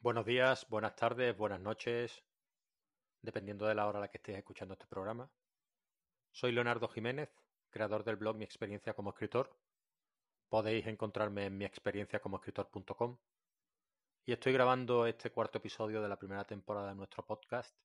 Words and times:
Buenos 0.00 0.26
días, 0.26 0.66
buenas 0.68 0.94
tardes, 0.94 1.34
buenas 1.36 1.60
noches, 1.60 2.22
dependiendo 3.22 3.66
de 3.66 3.74
la 3.74 3.86
hora 3.86 3.98
a 3.98 4.02
la 4.02 4.08
que 4.08 4.18
estéis 4.18 4.36
escuchando 4.36 4.74
este 4.74 4.86
programa. 4.86 5.30
Soy 6.32 6.52
Leonardo 6.52 6.88
Jiménez, 6.88 7.30
creador 7.70 8.04
del 8.04 8.16
blog 8.16 8.36
Mi 8.36 8.44
experiencia 8.44 8.94
como 8.94 9.10
escritor. 9.10 9.56
Podéis 10.50 10.86
encontrarme 10.86 11.46
en 11.46 11.56
miexperienciacomoescritor.com 11.56 13.16
y 14.24 14.32
estoy 14.32 14.52
grabando 14.52 15.06
este 15.06 15.32
cuarto 15.32 15.58
episodio 15.58 16.00
de 16.00 16.08
la 16.08 16.18
primera 16.18 16.44
temporada 16.44 16.90
de 16.90 16.94
nuestro 16.94 17.26
podcast 17.26 17.76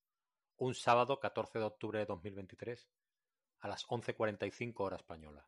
un 0.57 0.75
sábado 0.75 1.19
14 1.19 1.57
de 1.57 1.65
octubre 1.65 1.99
de 1.99 2.05
2023 2.05 2.87
a 3.59 3.67
las 3.67 3.87
11.45 3.87 4.73
hora 4.77 4.97
española. 4.97 5.47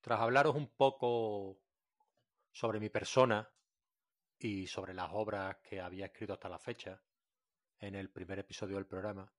Tras 0.00 0.20
hablaros 0.20 0.56
un 0.56 0.68
poco 0.68 1.60
sobre 2.50 2.80
mi 2.80 2.88
persona 2.88 3.48
y 4.36 4.66
sobre 4.66 4.94
las 4.94 5.10
obras 5.12 5.58
que 5.58 5.80
había 5.80 6.06
escrito 6.06 6.32
hasta 6.32 6.48
la 6.48 6.58
fecha 6.58 7.00
en 7.78 7.94
el 7.94 8.10
primer 8.10 8.40
episodio 8.40 8.76
del 8.76 8.86
programa. 8.86 9.32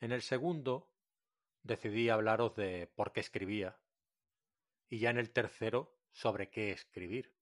En 0.00 0.10
el 0.10 0.22
segundo 0.22 0.90
decidí 1.62 2.08
hablaros 2.08 2.56
de 2.56 2.88
por 2.88 3.12
qué 3.12 3.20
escribía 3.20 3.78
y 4.88 4.98
ya 4.98 5.10
en 5.10 5.18
el 5.18 5.32
tercero 5.32 6.00
sobre 6.10 6.50
qué 6.50 6.72
escribir 6.72 7.35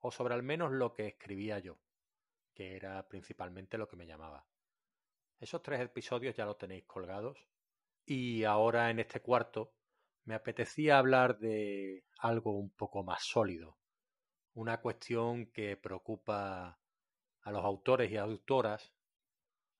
o 0.00 0.10
sobre 0.10 0.34
al 0.34 0.42
menos 0.42 0.72
lo 0.72 0.92
que 0.92 1.06
escribía 1.06 1.58
yo, 1.58 1.78
que 2.54 2.76
era 2.76 3.06
principalmente 3.08 3.78
lo 3.78 3.88
que 3.88 3.96
me 3.96 4.06
llamaba. 4.06 4.46
Esos 5.38 5.62
tres 5.62 5.80
episodios 5.80 6.36
ya 6.36 6.44
los 6.44 6.58
tenéis 6.58 6.84
colgados 6.84 7.46
y 8.04 8.44
ahora 8.44 8.90
en 8.90 8.98
este 8.98 9.20
cuarto 9.20 9.74
me 10.24 10.34
apetecía 10.34 10.98
hablar 10.98 11.38
de 11.38 12.04
algo 12.18 12.58
un 12.58 12.70
poco 12.70 13.02
más 13.02 13.24
sólido, 13.24 13.78
una 14.54 14.80
cuestión 14.80 15.46
que 15.46 15.76
preocupa 15.76 16.78
a 17.42 17.50
los 17.50 17.64
autores 17.64 18.10
y 18.10 18.16
autoras, 18.16 18.92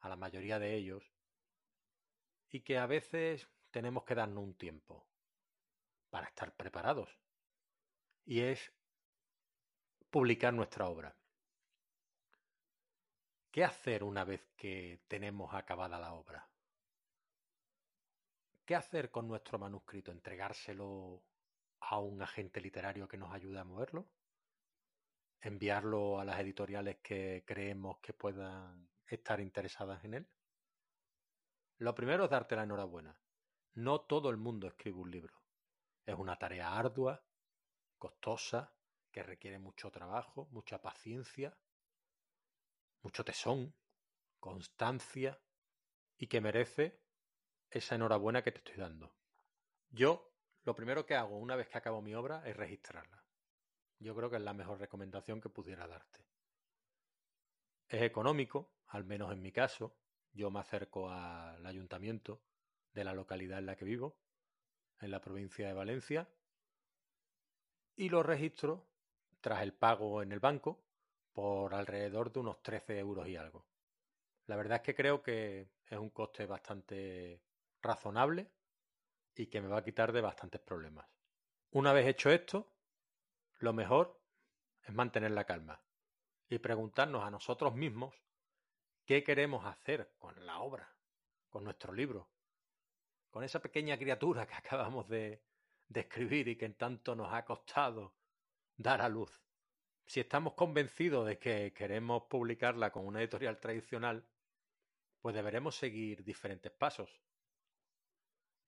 a 0.01 0.09
la 0.09 0.17
mayoría 0.17 0.59
de 0.59 0.75
ellos, 0.75 1.13
y 2.49 2.63
que 2.63 2.79
a 2.79 2.87
veces 2.87 3.49
tenemos 3.71 4.05
que 4.05 4.15
darnos 4.15 4.43
un 4.43 4.55
tiempo 4.55 5.07
para 6.09 6.27
estar 6.27 6.55
preparados. 6.57 7.19
Y 8.25 8.41
es 8.41 8.73
publicar 10.11 10.53
nuestra 10.53 10.89
obra. 10.89 11.17
¿Qué 13.51 13.65
hacer 13.65 14.05
una 14.05 14.25
vez 14.25 14.49
que 14.57 15.05
tenemos 15.09 15.55
acabada 15.55 15.99
la 15.99 16.13
obra? 16.13 16.49
¿Qué 18.65 18.75
hacer 18.75 19.11
con 19.11 19.27
nuestro 19.27 19.59
manuscrito? 19.59 20.13
¿Entregárselo 20.13 21.23
a 21.81 21.99
un 21.99 22.23
agente 22.23 22.61
literario 22.61 23.09
que 23.09 23.17
nos 23.17 23.33
ayude 23.33 23.59
a 23.59 23.65
moverlo? 23.65 24.09
enviarlo 25.43 26.21
a 26.21 26.25
las 26.25 26.39
editoriales 26.41 26.99
que 27.03 27.45
creemos 27.47 27.99
que 28.01 28.13
puedan 28.13 28.89
estar 29.07 29.41
interesadas 29.41 30.05
en 30.05 30.15
él? 30.15 30.29
Lo 31.79 31.95
primero 31.95 32.25
es 32.25 32.31
darte 32.31 32.57
la 32.57 32.65
enhorabuena. 32.65 33.17
No 33.75 34.03
todo 34.03 34.31
el 34.31 34.37
mundo 34.37 34.67
escribe 34.67 34.99
un 34.99 35.11
libro. 35.11 35.35
Es 36.05 36.15
una 36.15 36.37
tarea 36.37 36.77
ardua, 36.77 37.23
costosa, 37.99 38.73
que 39.11 39.23
requiere 39.23 39.59
mucho 39.59 39.91
trabajo, 39.91 40.49
mucha 40.51 40.81
paciencia, 40.81 41.57
mucho 43.03 43.25
tesón, 43.25 43.75
constancia 44.39 45.41
y 46.17 46.27
que 46.27 46.41
merece 46.41 47.01
esa 47.71 47.95
enhorabuena 47.95 48.43
que 48.43 48.53
te 48.53 48.59
estoy 48.59 48.77
dando. 48.77 49.15
Yo 49.91 50.33
lo 50.65 50.75
primero 50.75 51.07
que 51.07 51.15
hago 51.15 51.39
una 51.39 51.57
vez 51.57 51.69
que 51.69 51.79
acabo 51.79 52.03
mi 52.03 52.15
obra 52.15 52.43
es 52.47 52.57
registrarla. 52.57 53.25
Yo 53.99 54.15
creo 54.15 54.31
que 54.31 54.37
es 54.37 54.43
la 54.43 54.55
mejor 54.55 54.79
recomendación 54.79 55.41
que 55.41 55.49
pudiera 55.49 55.87
darte. 55.87 56.27
Es 57.89 58.03
económico, 58.03 58.73
al 58.87 59.05
menos 59.05 59.33
en 59.33 59.43
mi 59.43 59.53
caso. 59.53 59.97
Yo 60.33 60.51
me 60.51 60.61
acerco 60.61 61.11
al 61.11 61.65
ayuntamiento 61.67 62.43
de 62.93 63.05
la 63.05 63.15
localidad 63.15 63.59
en 63.59 63.67
la 63.67 63.77
que 63.77 63.85
vivo, 63.85 64.17
en 65.01 65.11
la 65.11 65.21
provincia 65.21 65.67
de 65.67 65.73
Valencia, 65.73 66.29
y 67.97 68.09
lo 68.09 68.23
registro 68.23 68.90
tras 69.41 69.63
el 69.63 69.73
pago 69.73 70.23
en 70.23 70.33
el 70.33 70.41
banco 70.41 70.85
por 71.33 71.75
alrededor 71.75 72.33
de 72.33 72.41
unos 72.41 72.63
13 72.63 72.99
euros 72.99 73.29
y 73.29 73.37
algo. 73.37 73.67
La 74.47 74.57
verdad 74.57 74.77
es 74.77 74.83
que 74.83 74.95
creo 74.95 75.23
que 75.23 75.69
es 75.87 75.99
un 75.99 76.11
coste 76.11 76.47
bastante 76.47 77.43
razonable 77.81 78.51
y 79.35 79.47
que 79.47 79.61
me 79.61 79.69
va 79.69 79.79
a 79.79 79.85
quitar 79.85 80.13
de 80.13 80.21
bastantes 80.21 80.61
problemas. 80.61 81.07
Una 81.71 81.93
vez 81.93 82.07
hecho 82.07 82.31
esto, 82.31 82.73
lo 83.59 83.73
mejor 83.73 84.21
es 84.83 84.93
mantener 84.93 85.31
la 85.31 85.45
calma 85.45 85.81
y 86.49 86.59
preguntarnos 86.59 87.23
a 87.23 87.31
nosotros 87.31 87.75
mismos 87.75 88.15
qué 89.05 89.23
queremos 89.23 89.65
hacer 89.65 90.15
con 90.19 90.45
la 90.45 90.59
obra, 90.59 90.97
con 91.49 91.65
nuestro 91.65 91.93
libro, 91.93 92.29
con 93.31 93.45
esa 93.45 93.61
pequeña 93.61 93.97
criatura 93.97 94.47
que 94.47 94.55
acabamos 94.57 95.09
de, 95.09 95.43
de 95.89 96.01
escribir 96.01 96.49
y 96.49 96.57
que 96.57 96.67
en 96.67 96.75
tanto 96.75 97.15
nos 97.15 97.33
ha 97.33 97.45
costado 97.45 98.15
dar 98.81 99.03
a 99.03 99.09
luz. 99.11 99.43
Si 100.07 100.21
estamos 100.21 100.55
convencidos 100.55 101.27
de 101.27 101.39
que 101.39 101.73
queremos 101.75 102.23
publicarla 102.31 102.91
con 102.91 103.07
una 103.07 103.21
editorial 103.21 103.61
tradicional, 103.61 104.27
pues 105.21 105.35
deberemos 105.35 105.77
seguir 105.77 106.25
diferentes 106.25 106.73
pasos. 106.73 107.21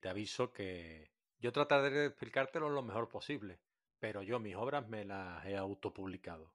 Te 0.00 0.10
aviso 0.10 0.52
que 0.52 1.10
yo 1.38 1.50
trataré 1.50 1.90
de 1.90 2.06
explicártelo 2.06 2.68
lo 2.68 2.82
mejor 2.82 3.08
posible, 3.08 3.60
pero 3.98 4.22
yo 4.22 4.38
mis 4.38 4.54
obras 4.54 4.86
me 4.86 5.06
las 5.06 5.46
he 5.46 5.56
autopublicado. 5.56 6.52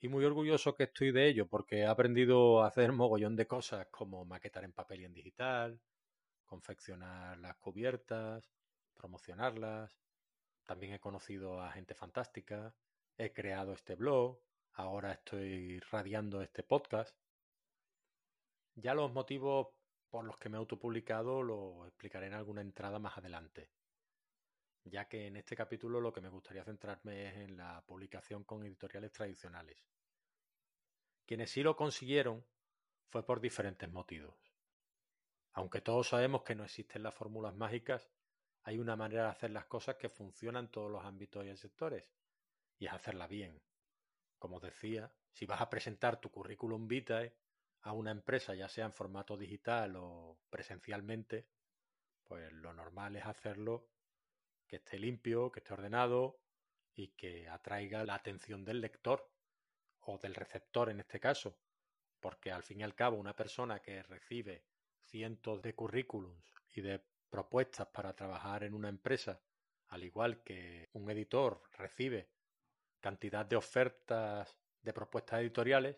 Y 0.00 0.08
muy 0.08 0.24
orgulloso 0.24 0.74
que 0.74 0.84
estoy 0.84 1.10
de 1.10 1.28
ello, 1.28 1.48
porque 1.48 1.78
he 1.78 1.86
aprendido 1.86 2.62
a 2.62 2.66
hacer 2.66 2.92
mogollón 2.92 3.34
de 3.34 3.46
cosas 3.46 3.86
como 3.90 4.26
maquetar 4.26 4.64
en 4.64 4.72
papel 4.72 5.00
y 5.00 5.04
en 5.06 5.14
digital, 5.14 5.80
confeccionar 6.44 7.38
las 7.38 7.56
cubiertas, 7.56 8.52
promocionarlas. 8.92 9.96
También 10.64 10.94
he 10.94 11.00
conocido 11.00 11.60
a 11.60 11.72
gente 11.72 11.94
fantástica, 11.94 12.74
he 13.16 13.32
creado 13.32 13.72
este 13.72 13.94
blog, 13.94 14.40
ahora 14.72 15.12
estoy 15.12 15.80
radiando 15.90 16.42
este 16.42 16.62
podcast. 16.62 17.16
Ya 18.74 18.94
los 18.94 19.12
motivos 19.12 19.68
por 20.08 20.24
los 20.24 20.36
que 20.38 20.48
me 20.48 20.56
he 20.56 20.58
autopublicado 20.58 21.42
lo 21.42 21.86
explicaré 21.86 22.26
en 22.26 22.34
alguna 22.34 22.60
entrada 22.60 22.98
más 22.98 23.18
adelante 23.18 23.70
ya 24.84 25.08
que 25.08 25.26
en 25.26 25.36
este 25.36 25.56
capítulo 25.56 26.00
lo 26.00 26.12
que 26.12 26.20
me 26.20 26.28
gustaría 26.28 26.64
centrarme 26.64 27.28
es 27.28 27.36
en 27.36 27.56
la 27.56 27.82
publicación 27.86 28.44
con 28.44 28.64
editoriales 28.64 29.12
tradicionales. 29.12 29.78
Quienes 31.26 31.50
sí 31.50 31.62
lo 31.62 31.76
consiguieron 31.76 32.44
fue 33.08 33.24
por 33.24 33.40
diferentes 33.40 33.90
motivos. 33.90 34.34
Aunque 35.52 35.80
todos 35.80 36.08
sabemos 36.08 36.42
que 36.42 36.54
no 36.54 36.64
existen 36.64 37.02
las 37.02 37.14
fórmulas 37.14 37.54
mágicas, 37.54 38.10
hay 38.64 38.78
una 38.78 38.96
manera 38.96 39.24
de 39.24 39.30
hacer 39.30 39.50
las 39.50 39.66
cosas 39.66 39.96
que 39.96 40.08
funcionan 40.08 40.66
en 40.66 40.70
todos 40.70 40.90
los 40.90 41.04
ámbitos 41.04 41.44
y 41.44 41.56
sectores, 41.56 42.04
y 42.78 42.86
es 42.86 42.92
hacerla 42.92 43.26
bien. 43.26 43.60
Como 44.38 44.60
decía, 44.60 45.12
si 45.32 45.46
vas 45.46 45.60
a 45.60 45.70
presentar 45.70 46.20
tu 46.20 46.30
currículum 46.30 46.86
vitae 46.86 47.34
a 47.82 47.92
una 47.92 48.10
empresa, 48.10 48.54
ya 48.54 48.68
sea 48.68 48.84
en 48.84 48.92
formato 48.92 49.36
digital 49.36 49.96
o 49.96 50.38
presencialmente, 50.50 51.48
pues 52.24 52.52
lo 52.52 52.72
normal 52.72 53.16
es 53.16 53.26
hacerlo 53.26 53.88
que 54.66 54.76
esté 54.76 54.98
limpio, 54.98 55.50
que 55.50 55.60
esté 55.60 55.74
ordenado 55.74 56.40
y 56.94 57.08
que 57.08 57.48
atraiga 57.48 58.04
la 58.04 58.14
atención 58.14 58.64
del 58.64 58.80
lector 58.80 59.28
o 60.00 60.18
del 60.18 60.34
receptor 60.34 60.90
en 60.90 61.00
este 61.00 61.20
caso, 61.20 61.58
porque 62.20 62.52
al 62.52 62.62
fin 62.62 62.80
y 62.80 62.82
al 62.84 62.94
cabo 62.94 63.16
una 63.16 63.34
persona 63.34 63.80
que 63.80 64.02
recibe 64.02 64.64
cientos 65.00 65.62
de 65.62 65.74
currículums 65.74 66.52
y 66.74 66.80
de 66.80 67.02
propuestas 67.32 67.88
para 67.88 68.12
trabajar 68.14 68.62
en 68.62 68.74
una 68.74 68.90
empresa, 68.90 69.40
al 69.88 70.04
igual 70.04 70.42
que 70.44 70.90
un 70.92 71.10
editor 71.10 71.62
recibe 71.78 72.28
cantidad 73.00 73.44
de 73.46 73.56
ofertas 73.56 74.56
de 74.82 74.92
propuestas 74.92 75.40
editoriales, 75.40 75.96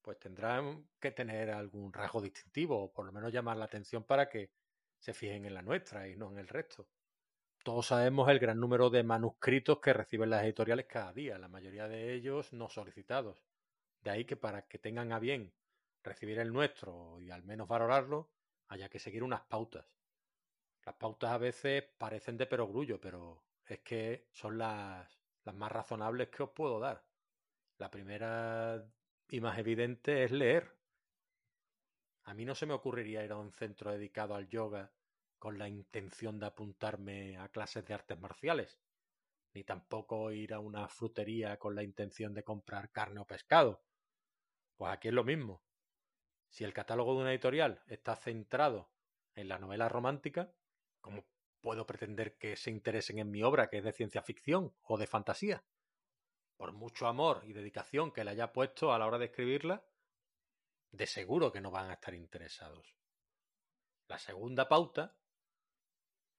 pues 0.00 0.18
tendrán 0.18 0.88
que 0.98 1.10
tener 1.12 1.50
algún 1.50 1.92
rasgo 1.92 2.22
distintivo 2.22 2.84
o 2.84 2.92
por 2.92 3.04
lo 3.04 3.12
menos 3.12 3.32
llamar 3.32 3.58
la 3.58 3.66
atención 3.66 4.04
para 4.04 4.28
que 4.28 4.50
se 4.98 5.12
fijen 5.12 5.44
en 5.44 5.54
la 5.54 5.62
nuestra 5.62 6.08
y 6.08 6.16
no 6.16 6.30
en 6.30 6.38
el 6.38 6.48
resto 6.48 6.88
todos 7.66 7.88
sabemos 7.88 8.28
el 8.28 8.38
gran 8.38 8.60
número 8.60 8.90
de 8.90 9.02
manuscritos 9.02 9.80
que 9.80 9.92
reciben 9.92 10.30
las 10.30 10.44
editoriales 10.44 10.86
cada 10.86 11.12
día, 11.12 11.36
la 11.36 11.48
mayoría 11.48 11.88
de 11.88 12.14
ellos 12.14 12.52
no 12.52 12.68
solicitados. 12.68 13.42
De 14.02 14.10
ahí 14.10 14.24
que 14.24 14.36
para 14.36 14.68
que 14.68 14.78
tengan 14.78 15.12
a 15.12 15.18
bien 15.18 15.52
recibir 16.04 16.38
el 16.38 16.52
nuestro 16.52 17.18
y 17.20 17.32
al 17.32 17.42
menos 17.42 17.66
valorarlo, 17.66 18.30
haya 18.68 18.88
que 18.88 19.00
seguir 19.00 19.24
unas 19.24 19.40
pautas. 19.46 19.84
Las 20.86 20.94
pautas 20.94 21.32
a 21.32 21.38
veces 21.38 21.82
parecen 21.98 22.36
de 22.36 22.46
perogrullo, 22.46 23.00
pero 23.00 23.42
es 23.66 23.80
que 23.80 24.28
son 24.30 24.56
las, 24.56 25.20
las 25.44 25.54
más 25.54 25.72
razonables 25.72 26.28
que 26.28 26.44
os 26.44 26.50
puedo 26.50 26.78
dar. 26.78 27.04
La 27.78 27.90
primera 27.90 28.86
y 29.28 29.40
más 29.40 29.58
evidente 29.58 30.22
es 30.22 30.30
leer. 30.30 30.78
A 32.22 32.34
mí 32.34 32.44
no 32.44 32.54
se 32.54 32.66
me 32.66 32.74
ocurriría 32.74 33.24
ir 33.24 33.32
a 33.32 33.36
un 33.36 33.50
centro 33.50 33.90
dedicado 33.90 34.36
al 34.36 34.48
yoga 34.48 34.92
con 35.40 35.58
la 35.58 35.68
intención 35.68 36.38
de 36.38 36.46
apuntarme 36.46 37.36
a 37.36 37.48
clases 37.48 37.84
de 37.84 37.94
artes 37.94 38.18
marciales, 38.20 38.78
ni 39.54 39.64
tampoco 39.64 40.30
ir 40.30 40.54
a 40.54 40.60
una 40.60 40.86
frutería 40.86 41.58
con 41.58 41.74
la 41.74 41.82
intención 41.82 42.32
de 42.32 42.44
comprar 42.44 42.92
carne 42.92 43.18
o 43.20 43.26
pescado. 43.26 43.82
Pues 44.76 44.92
aquí 44.92 45.08
es 45.08 45.14
lo 45.14 45.24
mismo. 45.24 45.64
Si 46.48 46.62
el 46.62 46.72
catálogo 46.72 47.14
de 47.14 47.22
una 47.22 47.32
editorial 47.32 47.82
está 47.88 48.14
centrado 48.14 48.88
en 49.34 49.48
la 49.48 49.58
novela 49.58 49.88
romántica, 49.88 50.52
¿cómo 51.06 51.24
puedo 51.60 51.86
pretender 51.86 52.36
que 52.36 52.56
se 52.56 52.72
interesen 52.72 53.20
en 53.20 53.30
mi 53.30 53.44
obra 53.44 53.70
que 53.70 53.78
es 53.78 53.84
de 53.84 53.92
ciencia 53.92 54.22
ficción 54.22 54.74
o 54.82 54.98
de 54.98 55.06
fantasía? 55.06 55.64
Por 56.56 56.72
mucho 56.72 57.06
amor 57.06 57.42
y 57.44 57.52
dedicación 57.52 58.10
que 58.10 58.24
le 58.24 58.32
haya 58.32 58.52
puesto 58.52 58.92
a 58.92 58.98
la 58.98 59.06
hora 59.06 59.18
de 59.18 59.26
escribirla, 59.26 59.86
de 60.90 61.06
seguro 61.06 61.52
que 61.52 61.60
no 61.60 61.70
van 61.70 61.90
a 61.90 61.92
estar 61.92 62.12
interesados. 62.12 62.96
La 64.08 64.18
segunda 64.18 64.68
pauta 64.68 65.16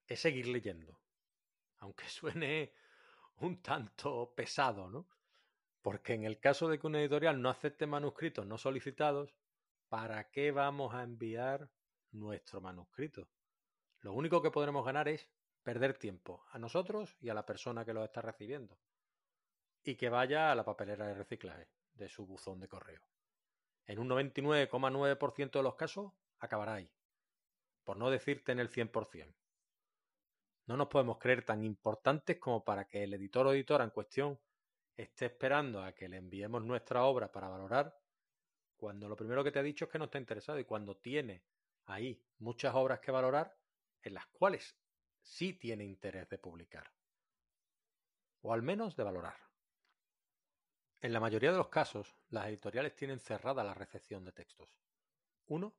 es 0.06 0.20
seguir 0.20 0.48
leyendo. 0.50 1.00
Aunque 1.78 2.10
suene 2.10 2.74
un 3.38 3.62
tanto 3.62 4.34
pesado, 4.36 4.90
¿no? 4.90 5.08
Porque 5.82 6.14
en 6.14 6.26
el 6.26 6.42
caso 6.42 6.68
de 6.68 6.78
que 6.78 6.88
una 6.88 7.00
editorial 7.00 7.42
no 7.42 7.50
acepte 7.50 7.88
manuscritos 7.88 8.46
no 8.46 8.58
solicitados, 8.58 9.34
¿para 9.88 10.30
qué 10.30 10.52
vamos 10.52 10.94
a 10.94 11.04
enviar 11.04 11.70
nuestro 12.12 12.60
manuscrito? 12.60 13.30
Lo 14.08 14.14
único 14.14 14.42
que 14.42 14.52
podremos 14.52 14.86
ganar 14.86 15.10
es 15.10 15.30
perder 15.64 15.98
tiempo 15.98 16.46
a 16.52 16.60
nosotros 16.60 17.18
y 17.20 17.28
a 17.28 17.34
la 17.34 17.46
persona 17.46 17.84
que 17.84 17.94
lo 17.94 18.06
está 18.06 18.22
recibiendo. 18.22 18.80
Y 19.84 19.98
que 19.98 20.08
vaya 20.08 20.50
a 20.50 20.56
la 20.56 20.64
papelera 20.64 21.08
de 21.08 21.14
reciclaje 21.14 21.68
de 21.94 22.08
su 22.08 22.26
buzón 22.26 22.62
de 22.62 22.70
correo. 22.70 23.02
En 23.86 24.00
un 24.00 24.08
99,9% 24.08 25.52
de 25.52 25.62
los 25.62 25.76
casos 25.76 26.14
acabará 26.40 26.76
ahí. 26.76 26.90
Por 27.84 27.98
no 27.98 28.10
decirte 28.10 28.54
en 28.54 28.60
el 28.60 28.70
100%. 28.70 29.36
No 30.68 30.78
nos 30.78 30.88
podemos 30.88 31.18
creer 31.18 31.44
tan 31.44 31.62
importantes 31.66 32.40
como 32.40 32.64
para 32.64 32.88
que 32.88 33.04
el 33.04 33.14
editor 33.14 33.48
o 33.48 33.52
editora 33.52 33.84
en 33.84 33.90
cuestión 33.90 34.40
esté 34.96 35.26
esperando 35.26 35.84
a 35.84 35.92
que 35.92 36.08
le 36.08 36.16
enviemos 36.16 36.64
nuestra 36.64 37.04
obra 37.04 37.30
para 37.30 37.50
valorar, 37.50 38.00
cuando 38.78 39.10
lo 39.10 39.18
primero 39.18 39.44
que 39.44 39.52
te 39.52 39.60
ha 39.60 39.64
dicho 39.64 39.84
es 39.84 39.92
que 39.92 40.00
no 40.00 40.06
está 40.06 40.18
interesado 40.18 40.58
y 40.60 40.64
cuando 40.64 40.96
tiene 40.96 41.44
ahí 41.88 42.24
muchas 42.38 42.74
obras 42.74 43.02
que 43.02 43.12
valorar 43.12 43.54
en 44.02 44.14
las 44.14 44.28
cuales 44.28 44.76
sí 45.22 45.54
tiene 45.54 45.84
interés 45.84 46.30
de 46.30 46.38
publicar. 46.38 46.92
O 48.42 48.54
al 48.54 48.62
menos 48.62 48.96
de 48.96 49.04
valorar. 49.04 49.38
En 51.00 51.14
la 51.14 51.20
mayoría 51.20 51.52
de 51.52 51.58
los 51.58 51.70
casos, 51.70 52.16
las 52.30 52.48
editoriales 52.48 52.96
tienen 52.96 53.20
cerrada 53.20 53.64
la 53.64 53.74
recepción 53.74 54.24
de 54.24 54.32
textos. 54.32 54.70
Uno, 55.46 55.76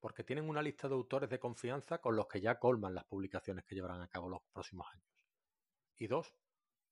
porque 0.00 0.24
tienen 0.24 0.48
una 0.48 0.62
lista 0.62 0.88
de 0.88 0.94
autores 0.94 1.30
de 1.30 1.40
confianza 1.40 2.00
con 2.00 2.16
los 2.16 2.26
que 2.26 2.40
ya 2.40 2.58
colman 2.58 2.94
las 2.94 3.04
publicaciones 3.04 3.64
que 3.64 3.74
llevarán 3.74 4.02
a 4.02 4.08
cabo 4.08 4.28
los 4.28 4.42
próximos 4.52 4.86
años. 4.92 5.08
Y 5.96 6.06
dos, 6.06 6.34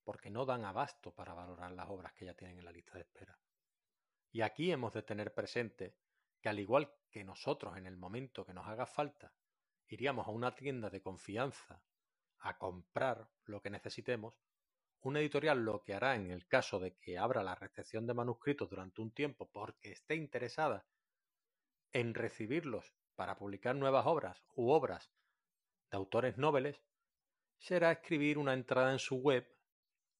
porque 0.03 0.31
no 0.31 0.47
dan 0.47 0.65
abasto 0.65 1.13
para 1.15 1.35
valorar 1.35 1.73
las 1.73 1.89
obras 1.89 2.13
que 2.13 2.25
ya 2.25 2.35
tienen 2.35 2.59
en 2.59 2.65
la 2.65 2.73
lista 2.73 2.95
de 2.95 3.01
espera. 3.01 3.39
Y 4.33 4.41
aquí 4.41 4.71
hemos 4.71 4.93
de 4.93 5.03
tener 5.03 5.35
presente 5.35 5.97
que 6.41 6.49
al 6.49 6.59
igual 6.59 6.93
que 7.11 7.25
nosotros 7.25 7.77
en 7.77 7.87
el 7.87 7.97
momento 7.97 8.45
que 8.45 8.55
nos 8.55 8.67
haga 8.67 8.87
falta, 8.87 9.33
iríamos 9.89 10.27
a 10.27 10.31
una 10.31 10.55
tienda 10.55 10.91
de 10.91 11.03
confianza 11.03 11.83
a 12.39 12.59
comprar 12.59 13.29
lo 13.45 13.61
que 13.61 13.71
necesitemos, 13.71 14.39
una 15.01 15.21
editorial 15.21 15.65
lo 15.65 15.83
que 15.83 15.95
hará 15.95 16.17
en 16.17 16.31
el 16.31 16.47
caso 16.47 16.81
de 16.81 16.97
que 16.97 17.19
abra 17.19 17.43
la 17.43 17.55
recepción 17.55 18.07
de 18.07 18.15
manuscritos 18.15 18.69
durante 18.69 19.01
un 19.01 19.13
tiempo 19.13 19.49
porque 19.51 19.93
esté 19.93 20.17
interesada 20.17 20.87
en 21.93 22.15
recibirlos 22.15 22.95
para 23.15 23.37
publicar 23.37 23.75
nuevas 23.75 24.07
obras 24.07 24.45
u 24.55 24.71
obras 24.71 25.13
de 25.91 25.97
autores 25.97 26.37
nobles, 26.37 26.83
será 27.59 27.93
escribir 27.93 28.39
una 28.39 28.53
entrada 28.53 28.93
en 28.93 28.99
su 28.99 29.17
web 29.17 29.49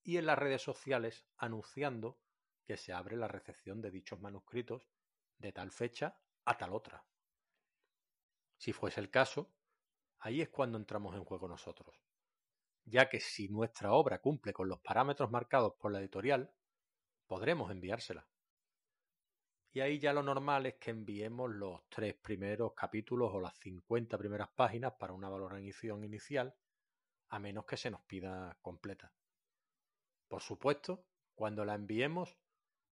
y 0.03 0.17
en 0.17 0.25
las 0.25 0.39
redes 0.39 0.61
sociales 0.61 1.25
anunciando 1.37 2.19
que 2.65 2.77
se 2.77 2.93
abre 2.93 3.17
la 3.17 3.27
recepción 3.27 3.81
de 3.81 3.91
dichos 3.91 4.19
manuscritos 4.19 4.87
de 5.37 5.51
tal 5.51 5.71
fecha 5.71 6.19
a 6.45 6.57
tal 6.57 6.73
otra. 6.73 7.05
Si 8.57 8.73
fuese 8.73 8.99
el 8.99 9.11
caso, 9.11 9.53
ahí 10.19 10.41
es 10.41 10.49
cuando 10.49 10.77
entramos 10.77 11.15
en 11.15 11.23
juego 11.23 11.47
nosotros, 11.47 11.95
ya 12.85 13.09
que 13.09 13.19
si 13.19 13.49
nuestra 13.49 13.91
obra 13.93 14.19
cumple 14.19 14.53
con 14.53 14.67
los 14.67 14.79
parámetros 14.79 15.29
marcados 15.31 15.73
por 15.73 15.91
la 15.91 15.99
editorial, 15.99 16.51
podremos 17.27 17.71
enviársela. 17.71 18.27
Y 19.73 19.81
ahí 19.81 19.99
ya 19.99 20.13
lo 20.13 20.23
normal 20.23 20.65
es 20.65 20.75
que 20.75 20.91
enviemos 20.91 21.51
los 21.51 21.87
tres 21.89 22.15
primeros 22.15 22.73
capítulos 22.73 23.31
o 23.33 23.39
las 23.39 23.55
50 23.59 24.17
primeras 24.17 24.49
páginas 24.49 24.93
para 24.93 25.13
una 25.13 25.29
valoración 25.29 26.03
inicial, 26.03 26.55
a 27.29 27.39
menos 27.39 27.65
que 27.65 27.77
se 27.77 27.91
nos 27.91 28.01
pida 28.01 28.57
completa. 28.61 29.11
Por 30.27 30.41
supuesto, 30.41 31.05
cuando 31.35 31.63
la 31.63 31.75
enviemos, 31.75 32.37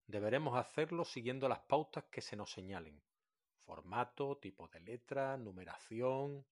deberemos 0.06 0.57
hacerlo 0.57 1.06
siguiendo 1.06 1.50
las 1.50 1.62
pautas 1.62 2.04
que 2.12 2.21
se 2.21 2.36
nos 2.36 2.51
señalen. 2.51 3.01
Formato, 3.57 4.38
tipo 4.38 4.68
de 4.68 4.81
letra, 4.81 5.38
numeración, 5.38 6.45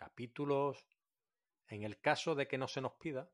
capítulos. 0.00 0.86
En 1.68 1.82
el 1.82 2.00
caso 2.00 2.34
de 2.34 2.48
que 2.48 2.56
no 2.56 2.66
se 2.66 2.80
nos 2.80 2.94
pida, 2.94 3.30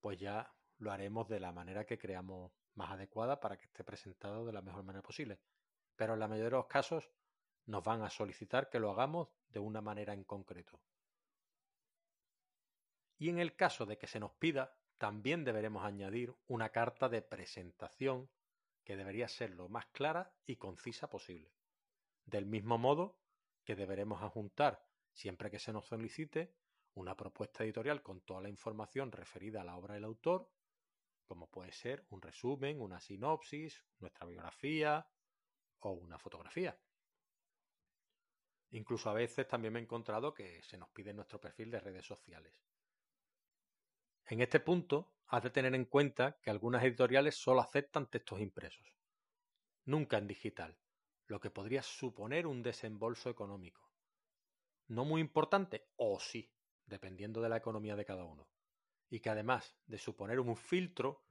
pues 0.00 0.16
ya 0.16 0.54
lo 0.78 0.92
haremos 0.92 1.28
de 1.28 1.40
la 1.40 1.50
manera 1.50 1.84
que 1.84 1.98
creamos 1.98 2.52
más 2.74 2.92
adecuada 2.92 3.40
para 3.40 3.58
que 3.58 3.64
esté 3.64 3.82
presentado 3.82 4.46
de 4.46 4.52
la 4.52 4.62
mejor 4.62 4.84
manera 4.84 5.02
posible. 5.02 5.40
Pero 5.96 6.14
en 6.14 6.20
la 6.20 6.28
mayoría 6.28 6.50
de 6.50 6.56
los 6.62 6.66
casos 6.66 7.10
nos 7.64 7.82
van 7.82 8.02
a 8.02 8.10
solicitar 8.10 8.70
que 8.70 8.78
lo 8.78 8.90
hagamos 8.90 9.28
de 9.48 9.58
una 9.58 9.80
manera 9.80 10.12
en 10.12 10.22
concreto. 10.22 10.80
Y 13.18 13.28
en 13.28 13.40
el 13.40 13.56
caso 13.56 13.86
de 13.86 13.98
que 13.98 14.06
se 14.06 14.20
nos 14.20 14.32
pida, 14.34 14.78
también 14.98 15.42
deberemos 15.42 15.84
añadir 15.84 16.32
una 16.46 16.68
carta 16.68 17.08
de 17.08 17.22
presentación 17.22 18.30
que 18.84 18.96
debería 18.96 19.26
ser 19.26 19.50
lo 19.50 19.68
más 19.68 19.86
clara 19.86 20.32
y 20.44 20.56
concisa 20.56 21.10
posible. 21.10 21.50
Del 22.24 22.46
mismo 22.46 22.78
modo 22.78 23.18
que 23.66 23.76
deberemos 23.76 24.22
adjuntar, 24.22 24.80
siempre 25.12 25.50
que 25.50 25.58
se 25.58 25.72
nos 25.72 25.86
solicite, 25.86 26.54
una 26.94 27.16
propuesta 27.16 27.64
editorial 27.64 28.02
con 28.02 28.22
toda 28.22 28.40
la 28.40 28.48
información 28.48 29.12
referida 29.12 29.60
a 29.60 29.64
la 29.64 29.76
obra 29.76 29.94
del 29.94 30.04
autor, 30.04 30.48
como 31.26 31.50
puede 31.50 31.72
ser 31.72 32.06
un 32.10 32.22
resumen, 32.22 32.80
una 32.80 33.00
sinopsis, 33.00 33.84
nuestra 33.98 34.24
biografía 34.24 35.06
o 35.80 35.90
una 35.90 36.18
fotografía. 36.18 36.78
Incluso 38.70 39.10
a 39.10 39.14
veces 39.14 39.48
también 39.48 39.72
me 39.72 39.80
he 39.80 39.82
encontrado 39.82 40.32
que 40.32 40.62
se 40.62 40.78
nos 40.78 40.88
pide 40.90 41.12
nuestro 41.12 41.40
perfil 41.40 41.70
de 41.70 41.80
redes 41.80 42.06
sociales. 42.06 42.62
En 44.26 44.40
este 44.40 44.60
punto, 44.60 45.12
has 45.26 45.42
de 45.42 45.50
tener 45.50 45.74
en 45.74 45.86
cuenta 45.86 46.38
que 46.40 46.50
algunas 46.50 46.84
editoriales 46.84 47.36
solo 47.36 47.60
aceptan 47.60 48.08
textos 48.08 48.40
impresos, 48.40 48.96
nunca 49.84 50.18
en 50.18 50.28
digital, 50.28 50.78
lo 51.26 51.40
que 51.40 51.50
podría 51.50 51.82
suponer 51.82 52.46
un 52.46 52.62
desembolso 52.62 53.30
económico. 53.30 53.90
No 54.88 55.04
muy 55.04 55.20
importante, 55.20 55.88
o 55.96 56.20
sí, 56.20 56.52
dependiendo 56.86 57.40
de 57.40 57.48
la 57.48 57.56
economía 57.56 57.96
de 57.96 58.04
cada 58.04 58.24
uno 58.24 58.48
y 59.08 59.20
que 59.20 59.30
además 59.30 59.76
de 59.86 59.98
suponer 59.98 60.40
un 60.40 60.56
filtro, 60.56 61.24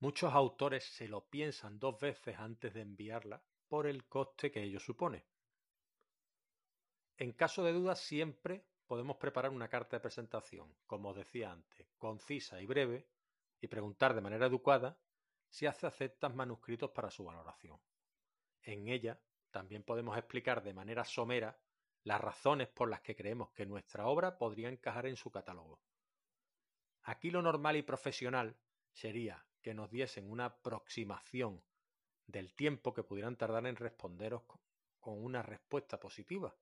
muchos 0.00 0.32
autores 0.32 0.84
se 0.84 1.08
lo 1.08 1.28
piensan 1.28 1.78
dos 1.78 1.98
veces 1.98 2.38
antes 2.38 2.74
de 2.74 2.82
enviarla 2.82 3.42
por 3.68 3.86
el 3.86 4.06
coste 4.06 4.50
que 4.50 4.62
ello 4.62 4.80
supone. 4.80 5.26
En 7.16 7.32
caso 7.32 7.64
de 7.64 7.72
duda 7.72 7.96
siempre 7.96 8.66
podemos 8.86 9.16
preparar 9.16 9.50
una 9.50 9.68
carta 9.68 9.96
de 9.96 10.00
presentación, 10.00 10.74
como 10.86 11.10
os 11.10 11.16
decía 11.16 11.50
antes, 11.50 11.88
concisa 11.98 12.60
y 12.60 12.66
breve, 12.66 13.08
y 13.60 13.66
preguntar 13.66 14.14
de 14.14 14.20
manera 14.20 14.46
educada 14.46 14.98
si 15.48 15.66
hace 15.66 15.86
aceptas 15.86 16.34
manuscritos 16.34 16.90
para 16.90 17.10
su 17.10 17.24
valoración. 17.24 17.80
En 18.68 18.86
ella 18.86 19.18
también 19.50 19.82
podemos 19.82 20.18
explicar 20.18 20.62
de 20.62 20.74
manera 20.74 21.02
somera 21.02 21.58
las 22.04 22.20
razones 22.20 22.68
por 22.68 22.90
las 22.90 23.00
que 23.00 23.16
creemos 23.16 23.50
que 23.52 23.64
nuestra 23.64 24.06
obra 24.06 24.36
podría 24.36 24.68
encajar 24.68 25.06
en 25.06 25.16
su 25.16 25.30
catálogo. 25.30 25.80
Aquí 27.04 27.30
lo 27.30 27.40
normal 27.40 27.76
y 27.76 27.82
profesional 27.82 28.58
sería 28.92 29.42
que 29.62 29.72
nos 29.72 29.90
diesen 29.90 30.30
una 30.30 30.44
aproximación 30.44 31.64
del 32.26 32.52
tiempo 32.54 32.92
que 32.92 33.04
pudieran 33.04 33.36
tardar 33.36 33.66
en 33.66 33.76
responderos 33.76 34.42
con 35.00 35.24
una 35.24 35.40
respuesta 35.40 35.98
positiva 35.98 36.54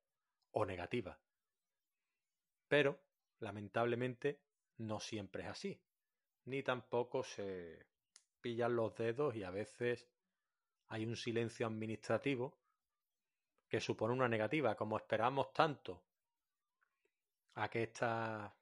o 0.53 0.65
negativa. 0.65 1.19
Pero, 2.69 3.01
lamentablemente, 3.41 4.39
no 4.77 5.01
siempre 5.01 5.43
es 5.43 5.49
así, 5.49 5.81
ni 6.45 6.63
tampoco 6.63 7.25
se 7.25 7.85
pillan 8.41 8.77
los 8.77 8.95
dedos 8.95 9.35
y 9.35 9.43
a 9.43 9.51
veces 9.51 10.07
hay 10.89 11.05
un 11.05 11.17
silencio 11.17 11.67
administrativo 11.67 12.59
que 13.69 13.81
supone 13.81 14.15
una 14.15 14.29
negativa. 14.29 14.77
Como 14.77 14.97
esperamos 14.97 15.53
tanto 15.53 16.03
a 17.55 17.69
que 17.69 17.83
esta 17.83 18.55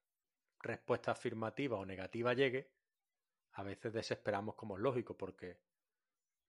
respuesta 0.61 1.13
afirmativa 1.13 1.79
o 1.79 1.85
negativa 1.85 2.33
llegue, 2.33 2.71
a 3.53 3.63
veces 3.63 3.93
desesperamos 3.93 4.55
como 4.55 4.77
es 4.77 4.83
lógico, 4.83 5.17
porque 5.17 5.59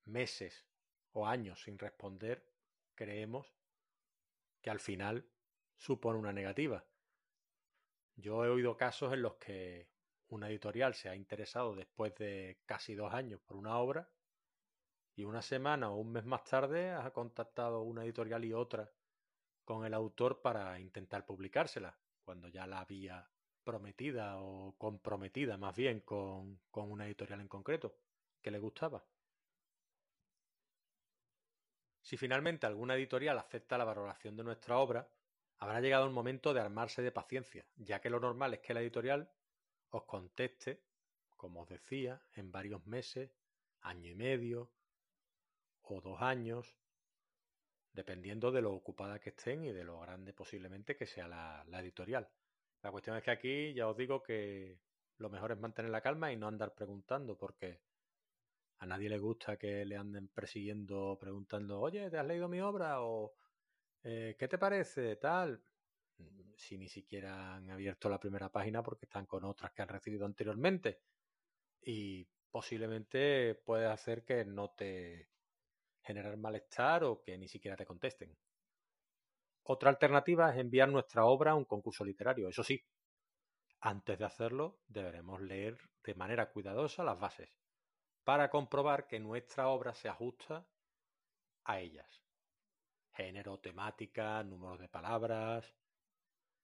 meses 0.05 0.65
o 1.13 1.27
años 1.27 1.61
sin 1.61 1.77
responder, 1.77 2.45
creemos 2.93 3.53
que 4.61 4.69
al 4.69 4.79
final 4.79 5.27
supone 5.77 6.17
una 6.17 6.33
negativa. 6.33 6.85
Yo 8.15 8.45
he 8.45 8.49
oído 8.49 8.77
casos 8.77 9.13
en 9.13 9.21
los 9.21 9.35
que 9.35 9.89
una 10.29 10.49
editorial 10.49 10.95
se 10.95 11.09
ha 11.09 11.15
interesado 11.15 11.75
después 11.75 12.15
de 12.15 12.61
casi 12.65 12.95
dos 12.95 13.13
años 13.13 13.41
por 13.41 13.57
una 13.57 13.77
obra 13.77 14.09
y 15.15 15.23
una 15.23 15.41
semana 15.41 15.91
o 15.91 15.95
un 15.95 16.11
mes 16.11 16.25
más 16.25 16.43
tarde 16.43 16.91
ha 16.91 17.11
contactado 17.11 17.81
una 17.81 18.03
editorial 18.03 18.43
y 18.43 18.53
otra 18.53 18.91
con 19.63 19.85
el 19.85 19.93
autor 19.93 20.41
para 20.41 20.79
intentar 20.79 21.25
publicársela, 21.25 21.97
cuando 22.21 22.49
ya 22.49 22.67
la 22.67 22.81
había 22.81 23.27
prometida 23.63 24.39
o 24.41 24.75
comprometida 24.77 25.57
más 25.57 25.75
bien 25.75 26.01
con, 26.01 26.59
con 26.69 26.91
una 26.91 27.05
editorial 27.05 27.41
en 27.41 27.47
concreto 27.47 27.97
que 28.41 28.51
le 28.51 28.59
gustaba. 28.59 29.03
Si 32.01 32.17
finalmente 32.17 32.67
alguna 32.67 32.95
editorial 32.95 33.39
acepta 33.39 33.77
la 33.77 33.85
valoración 33.85 34.35
de 34.35 34.43
nuestra 34.43 34.77
obra, 34.77 35.09
habrá 35.57 35.81
llegado 35.81 36.05
el 36.05 36.11
momento 36.11 36.53
de 36.53 36.59
armarse 36.59 37.01
de 37.01 37.11
paciencia, 37.11 37.65
ya 37.77 37.99
que 37.99 38.11
lo 38.11 38.19
normal 38.19 38.53
es 38.53 38.59
que 38.59 38.75
la 38.75 38.81
editorial 38.81 39.31
os 39.89 40.03
conteste, 40.03 40.83
como 41.35 41.61
os 41.61 41.69
decía, 41.69 42.21
en 42.33 42.51
varios 42.51 42.85
meses, 42.85 43.31
año 43.81 44.11
y 44.11 44.15
medio 44.15 44.69
o 45.89 46.01
dos 46.01 46.21
años, 46.21 46.75
dependiendo 47.93 48.51
de 48.51 48.61
lo 48.61 48.73
ocupada 48.73 49.19
que 49.19 49.29
estén 49.29 49.63
y 49.63 49.71
de 49.71 49.83
lo 49.83 49.99
grande 49.99 50.33
posiblemente 50.33 50.95
que 50.95 51.05
sea 51.05 51.27
la, 51.27 51.79
editorial. 51.79 52.29
La 52.81 52.91
cuestión 52.91 53.17
es 53.17 53.23
que 53.23 53.31
aquí 53.31 53.73
ya 53.73 53.87
os 53.87 53.97
digo 53.97 54.21
que 54.21 54.79
lo 55.17 55.29
mejor 55.29 55.53
es 55.53 55.59
mantener 55.59 55.91
la 55.91 56.01
calma 56.01 56.31
y 56.31 56.35
no 56.35 56.47
andar 56.47 56.73
preguntando, 56.75 57.37
porque 57.37 57.81
a 58.79 58.85
nadie 58.85 59.09
le 59.09 59.17
gusta 59.17 59.57
que 59.57 59.85
le 59.85 59.95
anden 59.95 60.27
persiguiendo, 60.27 61.17
preguntando, 61.19 61.79
oye, 61.79 62.09
¿te 62.09 62.17
has 62.17 62.25
leído 62.25 62.49
mi 62.49 62.59
obra? 62.59 63.01
o 63.01 63.33
eh, 64.03 64.35
¿qué 64.37 64.47
te 64.47 64.57
parece? 64.57 65.15
Tal. 65.15 65.63
Si 66.55 66.77
ni 66.77 66.87
siquiera 66.87 67.55
han 67.55 67.69
abierto 67.71 68.09
la 68.09 68.19
primera 68.19 68.49
página 68.49 68.83
porque 68.83 69.05
están 69.05 69.25
con 69.25 69.43
otras 69.43 69.71
que 69.71 69.81
han 69.81 69.89
recibido 69.89 70.25
anteriormente. 70.25 71.01
Y 71.81 72.27
posiblemente 72.51 73.55
puede 73.55 73.87
hacer 73.87 74.23
que 74.23 74.45
no 74.45 74.69
te 74.71 75.29
generar 76.05 76.37
malestar 76.37 77.03
o 77.03 77.21
que 77.21 77.37
ni 77.37 77.47
siquiera 77.47 77.75
te 77.75 77.85
contesten. 77.85 78.37
Otra 79.63 79.89
alternativa 79.89 80.51
es 80.51 80.57
enviar 80.57 80.89
nuestra 80.89 81.25
obra 81.25 81.51
a 81.51 81.55
un 81.55 81.65
concurso 81.65 82.05
literario. 82.05 82.47
Eso 82.47 82.63
sí, 82.63 82.85
antes 83.79 84.17
de 84.17 84.25
hacerlo 84.25 84.79
deberemos 84.87 85.41
leer 85.41 85.77
de 86.03 86.15
manera 86.15 86.51
cuidadosa 86.51 87.03
las 87.03 87.19
bases 87.19 87.49
para 88.23 88.49
comprobar 88.49 89.07
que 89.07 89.19
nuestra 89.19 89.67
obra 89.69 89.93
se 89.93 90.09
ajusta 90.09 90.67
a 91.63 91.79
ellas. 91.79 92.23
Género, 93.13 93.59
temática, 93.59 94.43
número 94.43 94.77
de 94.77 94.89
palabras 94.89 95.73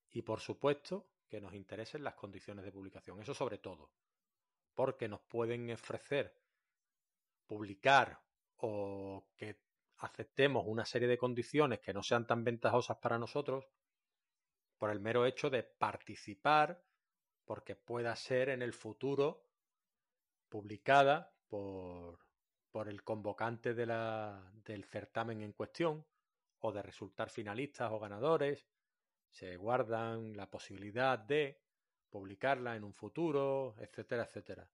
y 0.09 0.21
por 0.21 0.39
supuesto 0.39 1.07
que 1.27 1.39
nos 1.39 1.53
interesen 1.53 2.03
las 2.03 2.15
condiciones 2.15 2.65
de 2.65 2.71
publicación. 2.71 3.21
Eso 3.21 3.33
sobre 3.33 3.57
todo, 3.57 3.91
porque 4.75 5.07
nos 5.07 5.21
pueden 5.21 5.71
ofrecer 5.71 6.35
publicar 7.45 8.19
o 8.61 9.25
que 9.35 9.57
aceptemos 9.97 10.63
una 10.67 10.85
serie 10.85 11.07
de 11.07 11.17
condiciones 11.17 11.79
que 11.79 11.93
no 11.93 12.03
sean 12.03 12.25
tan 12.25 12.43
ventajosas 12.43 12.97
para 12.97 13.17
nosotros 13.17 13.67
por 14.77 14.89
el 14.89 14.99
mero 14.99 15.25
hecho 15.25 15.49
de 15.49 15.63
participar 15.63 16.83
porque 17.45 17.75
pueda 17.75 18.15
ser 18.15 18.49
en 18.49 18.61
el 18.61 18.73
futuro 18.73 19.45
publicada 20.49 21.33
por, 21.47 22.19
por 22.71 22.87
el 22.87 23.03
convocante 23.03 23.73
de 23.73 23.85
la, 23.85 24.51
del 24.65 24.85
certamen 24.85 25.41
en 25.41 25.53
cuestión 25.53 26.05
o 26.59 26.71
de 26.71 26.81
resultar 26.81 27.29
finalistas 27.29 27.91
o 27.91 27.99
ganadores, 27.99 28.67
se 29.29 29.55
guardan 29.57 30.35
la 30.35 30.49
posibilidad 30.49 31.17
de 31.17 31.61
publicarla 32.09 32.75
en 32.75 32.83
un 32.83 32.93
futuro, 32.93 33.75
etcétera, 33.79 34.23
etcétera. 34.23 34.69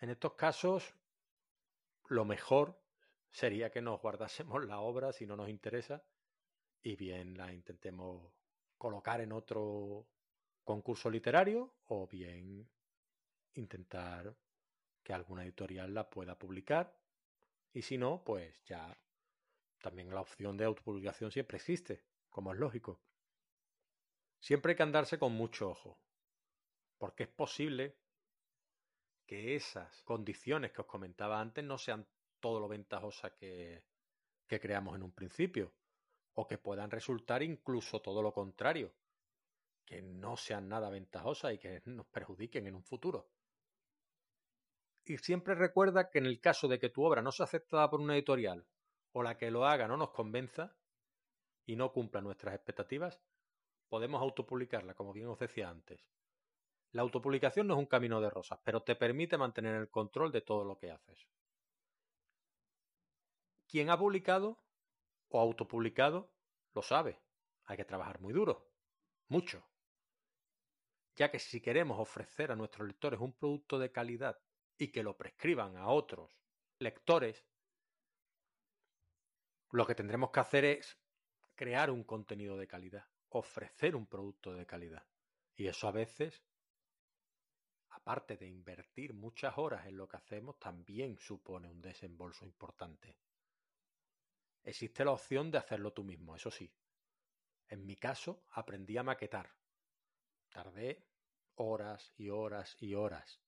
En 0.00 0.10
estos 0.10 0.34
casos, 0.34 0.94
lo 2.08 2.24
mejor 2.24 2.80
sería 3.30 3.70
que 3.70 3.82
nos 3.82 4.00
guardásemos 4.00 4.64
la 4.64 4.80
obra 4.80 5.12
si 5.12 5.26
no 5.26 5.36
nos 5.36 5.48
interesa 5.48 6.02
y 6.82 6.96
bien 6.96 7.36
la 7.36 7.52
intentemos 7.52 8.32
colocar 8.76 9.20
en 9.20 9.32
otro 9.32 10.06
concurso 10.64 11.10
literario 11.10 11.74
o 11.86 12.06
bien 12.06 12.68
intentar 13.54 14.36
que 15.02 15.12
alguna 15.12 15.44
editorial 15.44 15.92
la 15.94 16.08
pueda 16.08 16.38
publicar 16.38 16.98
y 17.72 17.82
si 17.82 17.98
no, 17.98 18.24
pues 18.24 18.62
ya 18.64 18.98
también 19.80 20.12
la 20.12 20.20
opción 20.20 20.56
de 20.56 20.64
autopublicación 20.64 21.30
siempre 21.30 21.58
existe, 21.58 22.04
como 22.30 22.52
es 22.52 22.58
lógico. 22.58 23.00
Siempre 24.40 24.72
hay 24.72 24.76
que 24.76 24.82
andarse 24.82 25.18
con 25.18 25.32
mucho 25.32 25.70
ojo, 25.70 26.00
porque 26.96 27.24
es 27.24 27.28
posible 27.28 27.96
que 29.28 29.54
esas 29.54 30.02
condiciones 30.04 30.72
que 30.72 30.80
os 30.80 30.86
comentaba 30.86 31.38
antes 31.38 31.62
no 31.62 31.76
sean 31.76 32.08
todo 32.40 32.58
lo 32.60 32.66
ventajosas 32.66 33.32
que, 33.34 33.84
que 34.46 34.58
creamos 34.58 34.96
en 34.96 35.02
un 35.02 35.12
principio, 35.12 35.74
o 36.32 36.46
que 36.48 36.56
puedan 36.56 36.90
resultar 36.90 37.42
incluso 37.42 38.00
todo 38.00 38.22
lo 38.22 38.32
contrario, 38.32 38.90
que 39.84 40.00
no 40.00 40.36
sean 40.38 40.68
nada 40.68 40.88
ventajosas 40.88 41.52
y 41.52 41.58
que 41.58 41.82
nos 41.84 42.06
perjudiquen 42.06 42.66
en 42.66 42.74
un 42.74 42.82
futuro. 42.82 43.28
Y 45.04 45.18
siempre 45.18 45.54
recuerda 45.54 46.08
que 46.10 46.18
en 46.18 46.26
el 46.26 46.40
caso 46.40 46.66
de 46.66 46.78
que 46.78 46.88
tu 46.88 47.04
obra 47.04 47.20
no 47.20 47.30
sea 47.30 47.44
aceptada 47.44 47.90
por 47.90 48.00
una 48.00 48.14
editorial 48.14 48.66
o 49.12 49.22
la 49.22 49.36
que 49.36 49.50
lo 49.50 49.66
haga 49.66 49.86
no 49.88 49.98
nos 49.98 50.10
convenza 50.10 50.74
y 51.66 51.76
no 51.76 51.92
cumpla 51.92 52.22
nuestras 52.22 52.54
expectativas, 52.54 53.20
podemos 53.90 54.22
autopublicarla, 54.22 54.94
como 54.94 55.12
bien 55.12 55.28
os 55.28 55.38
decía 55.38 55.68
antes. 55.68 56.00
La 56.92 57.02
autopublicación 57.02 57.66
no 57.66 57.74
es 57.74 57.78
un 57.78 57.86
camino 57.86 58.20
de 58.20 58.30
rosas, 58.30 58.58
pero 58.64 58.82
te 58.82 58.96
permite 58.96 59.36
mantener 59.36 59.74
el 59.74 59.90
control 59.90 60.32
de 60.32 60.40
todo 60.40 60.64
lo 60.64 60.78
que 60.78 60.90
haces. 60.90 61.28
Quien 63.66 63.90
ha 63.90 63.98
publicado 63.98 64.58
o 65.28 65.40
autopublicado 65.40 66.30
lo 66.74 66.82
sabe. 66.82 67.20
Hay 67.66 67.76
que 67.76 67.84
trabajar 67.84 68.20
muy 68.20 68.32
duro, 68.32 68.70
mucho. 69.28 69.62
Ya 71.16 71.30
que 71.30 71.38
si 71.38 71.60
queremos 71.60 71.98
ofrecer 71.98 72.50
a 72.50 72.56
nuestros 72.56 72.88
lectores 72.88 73.20
un 73.20 73.34
producto 73.34 73.78
de 73.78 73.92
calidad 73.92 74.40
y 74.78 74.90
que 74.90 75.02
lo 75.02 75.16
prescriban 75.16 75.76
a 75.76 75.88
otros 75.88 76.38
lectores, 76.78 77.44
lo 79.70 79.86
que 79.86 79.94
tendremos 79.94 80.30
que 80.30 80.40
hacer 80.40 80.64
es 80.64 80.98
crear 81.54 81.90
un 81.90 82.04
contenido 82.04 82.56
de 82.56 82.68
calidad, 82.68 83.06
ofrecer 83.28 83.96
un 83.96 84.06
producto 84.06 84.54
de 84.54 84.64
calidad. 84.64 85.06
Y 85.56 85.66
eso 85.66 85.88
a 85.88 85.92
veces, 85.92 86.42
aparte 88.08 88.38
de 88.38 88.46
invertir 88.46 89.12
muchas 89.12 89.58
horas 89.58 89.86
en 89.86 89.98
lo 89.98 90.08
que 90.08 90.16
hacemos, 90.16 90.58
también 90.58 91.18
supone 91.18 91.68
un 91.68 91.82
desembolso 91.82 92.46
importante. 92.46 93.18
Existe 94.64 95.04
la 95.04 95.10
opción 95.10 95.50
de 95.50 95.58
hacerlo 95.58 95.92
tú 95.92 96.04
mismo, 96.04 96.34
eso 96.34 96.50
sí. 96.50 96.72
En 97.68 97.84
mi 97.84 97.96
caso, 97.96 98.46
aprendí 98.48 98.96
a 98.96 99.02
maquetar. 99.02 99.50
Tardé 100.48 101.04
horas 101.56 102.10
y 102.16 102.30
horas 102.30 102.78
y 102.80 102.94
horas 102.94 103.42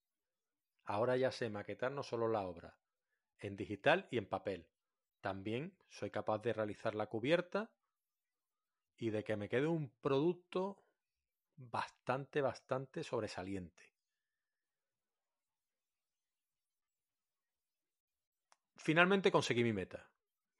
Ahora 0.85 1.17
ya 1.17 1.33
sé 1.33 1.49
maquetar 1.49 1.93
no 1.93 2.02
solo 2.02 2.29
la 2.29 2.43
obra, 2.43 2.76
en 3.38 3.57
digital 3.57 4.09
y 4.11 4.19
en 4.19 4.29
papel. 4.29 4.69
También 5.23 5.75
soy 5.88 6.11
capaz 6.11 6.43
de 6.43 6.52
realizar 6.52 6.95
la 6.95 7.07
cubierta 7.07 7.71
y 8.99 9.09
de 9.09 9.25
que 9.25 9.37
me 9.37 9.49
quede 9.49 9.69
un 9.69 9.88
producto 10.02 10.85
bastante, 11.57 12.43
bastante 12.43 13.02
sobresaliente. 13.02 13.89
Finalmente 18.83 19.31
conseguí 19.31 19.63
mi 19.63 19.75
meta, 19.75 20.11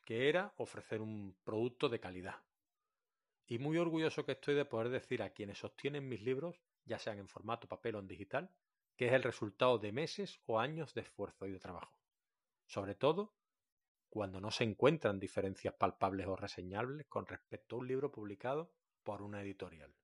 que 0.05 0.29
era 0.29 0.53
ofrecer 0.59 1.01
un 1.01 1.39
producto 1.43 1.89
de 1.89 2.01
calidad. 2.01 2.43
Y 3.47 3.59
muy 3.59 3.79
orgulloso 3.79 4.27
que 4.27 4.33
estoy 4.33 4.55
de 4.55 4.67
poder 4.67 4.91
decir 4.91 5.23
a 5.23 5.31
quienes 5.31 5.57
sostienen 5.57 6.07
mis 6.07 6.21
libros, 6.21 6.61
ya 6.85 6.99
sean 6.99 7.19
en 7.19 7.29
formato 7.29 7.67
papel 7.67 7.95
o 7.95 7.99
en 7.99 8.07
digital, 8.07 8.51
que 8.95 9.07
es 9.07 9.15
el 9.15 9.23
resultado 9.23 9.79
de 9.79 9.93
meses 9.93 10.39
o 10.45 10.61
años 10.61 10.93
de 10.93 11.01
esfuerzo 11.01 11.47
y 11.47 11.53
de 11.53 11.61
trabajo. 11.61 11.97
Sobre 12.67 12.95
todo 12.95 13.33
cuando 14.11 14.39
no 14.39 14.51
se 14.51 14.65
encuentran 14.65 15.19
diferencias 15.19 15.73
palpables 15.73 16.27
o 16.27 16.37
reseñables 16.37 17.07
con 17.07 17.25
respecto 17.25 17.77
a 17.77 17.79
un 17.79 17.89
libro 17.89 18.13
publicado 18.13 18.71
por 19.03 19.23
una 19.23 19.41
editorial. 19.41 19.95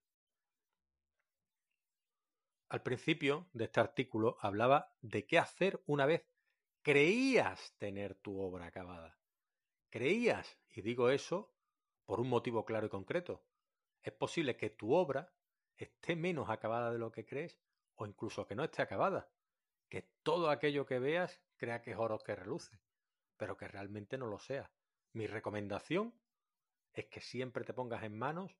Al 2.70 2.82
principio 2.82 3.46
de 3.52 3.64
este 3.64 3.80
artículo 3.80 4.38
hablaba 4.40 4.96
de 5.02 5.26
qué 5.26 5.38
hacer 5.38 5.82
una 5.84 6.06
vez 6.06 6.26
creías 6.86 7.74
tener 7.78 8.14
tu 8.14 8.40
obra 8.40 8.66
acabada. 8.66 9.18
Creías, 9.90 10.56
y 10.70 10.82
digo 10.82 11.10
eso 11.10 11.52
por 12.04 12.20
un 12.20 12.28
motivo 12.28 12.64
claro 12.64 12.86
y 12.86 12.90
concreto. 12.90 13.42
Es 14.04 14.12
posible 14.12 14.56
que 14.56 14.70
tu 14.70 14.94
obra 14.94 15.34
esté 15.76 16.14
menos 16.14 16.48
acabada 16.48 16.92
de 16.92 17.00
lo 17.00 17.10
que 17.10 17.26
crees 17.26 17.58
o 17.96 18.06
incluso 18.06 18.46
que 18.46 18.54
no 18.54 18.62
esté 18.62 18.82
acabada. 18.82 19.28
Que 19.88 20.02
todo 20.22 20.48
aquello 20.48 20.86
que 20.86 21.00
veas 21.00 21.40
crea 21.56 21.82
que 21.82 21.90
es 21.90 21.96
oro 21.98 22.20
que 22.20 22.36
reluce, 22.36 22.78
pero 23.36 23.56
que 23.56 23.66
realmente 23.66 24.16
no 24.16 24.28
lo 24.28 24.38
sea. 24.38 24.70
Mi 25.12 25.26
recomendación 25.26 26.14
es 26.92 27.06
que 27.06 27.20
siempre 27.20 27.64
te 27.64 27.74
pongas 27.74 28.04
en 28.04 28.16
manos 28.16 28.56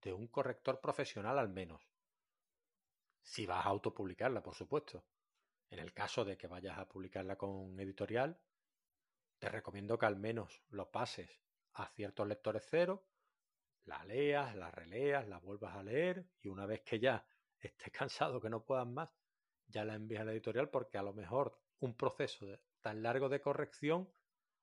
de 0.00 0.14
un 0.14 0.26
corrector 0.26 0.80
profesional 0.80 1.38
al 1.38 1.50
menos. 1.50 1.86
Si 3.20 3.44
vas 3.44 3.66
a 3.66 3.68
autopublicarla, 3.68 4.42
por 4.42 4.54
supuesto. 4.54 5.04
En 5.72 5.78
el 5.78 5.94
caso 5.94 6.22
de 6.26 6.36
que 6.36 6.46
vayas 6.46 6.78
a 6.78 6.86
publicarla 6.86 7.36
con 7.36 7.80
editorial, 7.80 8.38
te 9.38 9.48
recomiendo 9.48 9.98
que 9.98 10.04
al 10.04 10.16
menos 10.16 10.62
lo 10.68 10.90
pases 10.90 11.40
a 11.72 11.86
ciertos 11.86 12.28
lectores 12.28 12.66
cero, 12.68 13.06
la 13.86 14.04
leas, 14.04 14.54
la 14.54 14.70
releas, 14.70 15.26
la 15.26 15.38
vuelvas 15.38 15.74
a 15.74 15.82
leer 15.82 16.26
y 16.42 16.48
una 16.48 16.66
vez 16.66 16.82
que 16.82 17.00
ya 17.00 17.26
estés 17.58 17.90
cansado 17.90 18.38
que 18.38 18.50
no 18.50 18.66
puedas 18.66 18.86
más, 18.86 19.08
ya 19.66 19.86
la 19.86 19.94
envías 19.94 20.20
a 20.20 20.24
la 20.26 20.32
editorial 20.32 20.68
porque 20.68 20.98
a 20.98 21.02
lo 21.02 21.14
mejor 21.14 21.58
un 21.78 21.96
proceso 21.96 22.46
tan 22.82 23.02
largo 23.02 23.30
de 23.30 23.40
corrección 23.40 24.12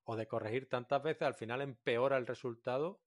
o 0.03 0.15
de 0.15 0.27
corregir 0.27 0.69
tantas 0.69 1.01
veces 1.01 1.23
al 1.23 1.33
final 1.33 1.61
empeora 1.61 2.17
el 2.17 2.27
resultado 2.27 3.01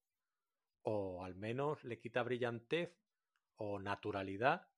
o 0.83 1.25
al 1.25 1.37
menos 1.37 1.85
le 1.85 2.01
quita 2.01 2.25
brillantez 2.25 2.99
o 3.55 3.79
naturalidad 3.79 4.69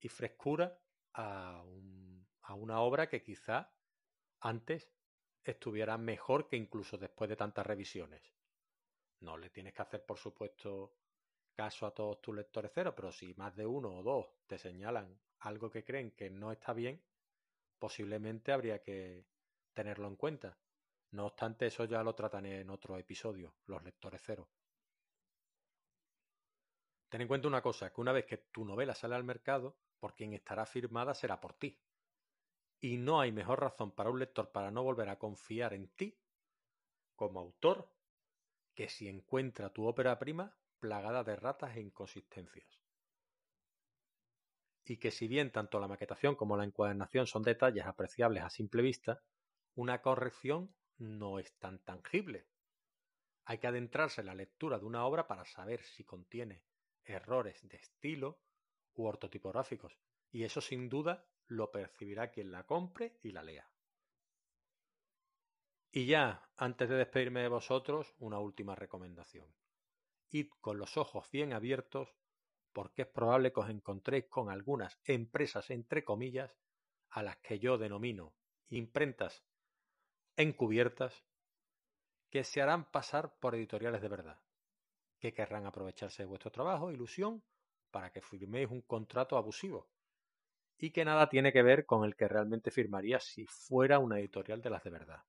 y 0.00 0.08
frescura 0.08 0.80
a, 1.12 1.62
a 2.50 2.54
una 2.54 2.80
obra 2.80 3.08
que 3.08 3.22
quizá 3.22 3.72
antes 4.40 4.90
estuviera 5.44 5.96
mejor 5.96 6.48
que 6.48 6.56
incluso 6.56 6.98
después 6.98 7.30
de 7.30 7.36
tantas 7.36 7.64
revisiones. 7.64 8.34
No 9.20 9.38
le 9.38 9.50
tienes 9.50 9.72
que 9.72 9.82
hacer, 9.82 10.04
por 10.04 10.18
supuesto, 10.18 10.96
caso 11.54 11.86
a 11.86 11.94
todos 11.94 12.20
tus 12.20 12.34
lectores 12.34 12.72
cero, 12.74 12.92
pero 12.96 13.12
si 13.12 13.34
más 13.34 13.54
de 13.54 13.66
uno 13.66 13.96
o 13.98 14.02
dos 14.02 14.26
te 14.48 14.58
señalan 14.58 15.16
algo 15.38 15.70
que 15.70 15.84
creen 15.84 16.10
que 16.10 16.28
no 16.28 16.50
está 16.50 16.72
bien, 16.72 17.00
posiblemente 17.78 18.50
habría 18.50 18.82
que 18.82 19.24
tenerlo 19.72 20.08
en 20.08 20.16
cuenta. 20.16 20.58
No 21.12 21.26
obstante, 21.26 21.66
eso 21.66 21.84
ya 21.84 22.02
lo 22.02 22.16
tratan 22.16 22.46
en 22.46 22.68
otro 22.68 22.98
episodio, 22.98 23.54
los 23.66 23.84
lectores 23.84 24.22
cero. 24.24 24.48
Ten 27.08 27.20
en 27.20 27.28
cuenta 27.28 27.46
una 27.46 27.62
cosa, 27.62 27.92
que 27.92 28.00
una 28.00 28.12
vez 28.12 28.26
que 28.26 28.38
tu 28.38 28.64
novela 28.64 28.96
sale 28.96 29.14
al 29.14 29.22
mercado, 29.22 29.76
por 30.00 30.16
quien 30.16 30.32
estará 30.32 30.66
firmada 30.66 31.14
será 31.14 31.40
por 31.40 31.54
ti. 31.54 31.80
Y 32.80 32.96
no 32.96 33.20
hay 33.20 33.30
mejor 33.30 33.60
razón 33.60 33.92
para 33.92 34.10
un 34.10 34.18
lector 34.18 34.50
para 34.50 34.70
no 34.70 34.82
volver 34.82 35.10
a 35.10 35.18
confiar 35.18 35.74
en 35.74 35.88
ti 35.88 36.18
como 37.14 37.40
autor 37.40 37.92
que 38.74 38.88
si 38.88 39.08
encuentra 39.08 39.70
tu 39.70 39.86
ópera 39.86 40.18
prima 40.18 40.56
plagada 40.78 41.22
de 41.22 41.36
ratas 41.36 41.76
e 41.76 41.80
inconsistencias. 41.82 42.80
Y 44.86 44.96
que 44.96 45.10
si 45.10 45.28
bien 45.28 45.52
tanto 45.52 45.78
la 45.78 45.88
maquetación 45.88 46.34
como 46.34 46.56
la 46.56 46.64
encuadernación 46.64 47.26
son 47.26 47.42
detalles 47.42 47.84
apreciables 47.84 48.42
a 48.42 48.50
simple 48.50 48.80
vista, 48.80 49.22
una 49.74 50.00
corrección 50.00 50.74
no 50.96 51.38
es 51.38 51.52
tan 51.58 51.78
tangible. 51.80 52.46
Hay 53.44 53.58
que 53.58 53.66
adentrarse 53.66 54.22
en 54.22 54.28
la 54.28 54.34
lectura 54.34 54.78
de 54.78 54.86
una 54.86 55.04
obra 55.04 55.26
para 55.26 55.44
saber 55.44 55.82
si 55.82 56.04
contiene 56.04 56.62
errores 57.04 57.60
de 57.68 57.76
estilo 57.76 58.40
u 58.94 59.04
ortotipográficos, 59.04 59.98
y 60.30 60.44
eso 60.44 60.60
sin 60.60 60.88
duda 60.88 61.26
lo 61.50 61.70
percibirá 61.70 62.30
quien 62.30 62.52
la 62.52 62.64
compre 62.64 63.18
y 63.22 63.32
la 63.32 63.42
lea. 63.42 63.68
Y 65.90 66.06
ya, 66.06 66.48
antes 66.56 66.88
de 66.88 66.94
despedirme 66.94 67.42
de 67.42 67.48
vosotros, 67.48 68.14
una 68.18 68.38
última 68.38 68.76
recomendación. 68.76 69.52
Id 70.30 70.48
con 70.60 70.78
los 70.78 70.96
ojos 70.96 71.28
bien 71.32 71.52
abiertos 71.52 72.14
porque 72.72 73.02
es 73.02 73.08
probable 73.08 73.52
que 73.52 73.60
os 73.60 73.68
encontréis 73.68 74.26
con 74.26 74.48
algunas 74.48 75.00
empresas, 75.04 75.70
entre 75.70 76.04
comillas, 76.04 76.56
a 77.08 77.24
las 77.24 77.38
que 77.38 77.58
yo 77.58 77.78
denomino 77.78 78.32
imprentas 78.68 79.42
encubiertas, 80.36 81.24
que 82.30 82.44
se 82.44 82.62
harán 82.62 82.88
pasar 82.92 83.36
por 83.40 83.56
editoriales 83.56 84.00
de 84.00 84.08
verdad, 84.08 84.40
que 85.18 85.34
querrán 85.34 85.66
aprovecharse 85.66 86.22
de 86.22 86.28
vuestro 86.28 86.52
trabajo, 86.52 86.92
ilusión, 86.92 87.42
para 87.90 88.12
que 88.12 88.22
firméis 88.22 88.70
un 88.70 88.82
contrato 88.82 89.36
abusivo, 89.36 89.90
y 90.80 90.92
que 90.92 91.04
nada 91.04 91.28
tiene 91.28 91.52
que 91.52 91.62
ver 91.62 91.84
con 91.84 92.04
el 92.04 92.16
que 92.16 92.26
realmente 92.26 92.70
firmaría 92.70 93.20
si 93.20 93.46
fuera 93.46 93.98
una 93.98 94.18
editorial 94.18 94.62
de 94.62 94.70
las 94.70 94.82
de 94.82 94.90
verdad. 94.90 95.22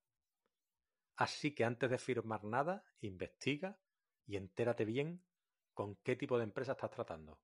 Así 1.17 1.53
que 1.53 1.65
antes 1.65 1.89
de 1.89 1.97
firmar 1.97 2.45
nada, 2.45 2.85
investiga 3.01 3.77
y 4.25 4.37
entérate 4.37 4.85
bien 4.85 5.21
con 5.73 5.97
qué 5.97 6.15
tipo 6.15 6.37
de 6.37 6.45
empresa 6.45 6.71
estás 6.71 6.91
tratando. 6.91 7.37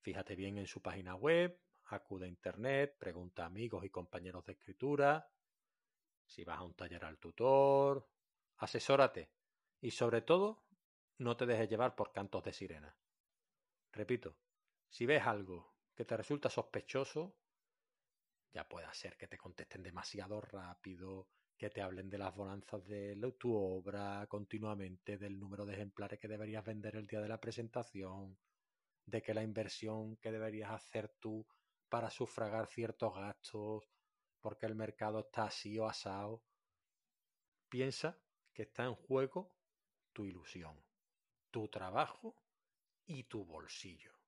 Fíjate 0.00 0.34
bien 0.34 0.58
en 0.58 0.66
su 0.66 0.82
página 0.82 1.14
web, 1.14 1.56
acude 1.84 2.24
a 2.24 2.28
internet, 2.28 2.96
pregunta 2.98 3.44
a 3.44 3.46
amigos 3.46 3.84
y 3.84 3.90
compañeros 3.90 4.44
de 4.44 4.52
escritura, 4.54 5.30
si 6.26 6.42
vas 6.42 6.58
a 6.58 6.64
un 6.64 6.74
taller 6.74 7.04
al 7.04 7.18
tutor, 7.18 8.08
asesórate 8.56 9.30
y 9.80 9.92
sobre 9.92 10.22
todo 10.22 10.64
no 11.18 11.36
te 11.36 11.46
dejes 11.46 11.68
llevar 11.68 11.94
por 11.94 12.12
cantos 12.12 12.42
de 12.42 12.52
sirena. 12.52 12.96
Repito, 13.92 14.36
si 14.88 15.06
ves 15.06 15.24
algo 15.24 15.71
que 15.94 16.04
te 16.04 16.16
resulta 16.16 16.48
sospechoso, 16.48 17.36
ya 18.52 18.68
puede 18.68 18.92
ser 18.94 19.16
que 19.16 19.28
te 19.28 19.38
contesten 19.38 19.82
demasiado 19.82 20.40
rápido, 20.40 21.28
que 21.56 21.70
te 21.70 21.80
hablen 21.80 22.10
de 22.10 22.18
las 22.18 22.34
bonanzas 22.34 22.84
de 22.86 23.16
tu 23.38 23.54
obra 23.54 24.26
continuamente, 24.28 25.16
del 25.16 25.38
número 25.38 25.64
de 25.64 25.74
ejemplares 25.74 26.18
que 26.18 26.28
deberías 26.28 26.64
vender 26.64 26.96
el 26.96 27.06
día 27.06 27.20
de 27.20 27.28
la 27.28 27.40
presentación, 27.40 28.38
de 29.06 29.22
que 29.22 29.34
la 29.34 29.42
inversión 29.42 30.16
que 30.16 30.32
deberías 30.32 30.70
hacer 30.70 31.08
tú 31.20 31.46
para 31.88 32.10
sufragar 32.10 32.66
ciertos 32.66 33.14
gastos, 33.14 33.88
porque 34.40 34.66
el 34.66 34.74
mercado 34.74 35.20
está 35.20 35.44
así 35.44 35.78
o 35.78 35.86
asado. 35.86 36.42
Piensa 37.68 38.18
que 38.52 38.62
está 38.62 38.84
en 38.84 38.94
juego 38.94 39.54
tu 40.12 40.26
ilusión, 40.26 40.84
tu 41.50 41.68
trabajo 41.68 42.36
y 43.06 43.24
tu 43.24 43.44
bolsillo. 43.44 44.21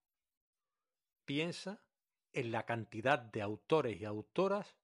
Piensa 1.24 1.82
en 2.32 2.50
la 2.50 2.66
cantidad 2.66 3.18
de 3.18 3.42
autores 3.42 4.00
y 4.00 4.04
autoras 4.04 4.76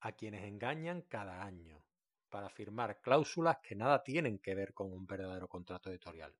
a 0.00 0.12
quienes 0.12 0.44
engañan 0.44 1.02
cada 1.02 1.42
año 1.42 1.84
para 2.28 2.48
firmar 2.48 3.00
cláusulas 3.00 3.58
que 3.58 3.74
nada 3.74 4.02
tienen 4.02 4.38
que 4.38 4.54
ver 4.54 4.74
con 4.74 4.92
un 4.92 5.06
verdadero 5.06 5.48
contrato 5.48 5.90
editorial. 5.90 6.34